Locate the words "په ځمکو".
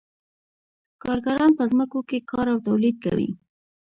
1.59-1.99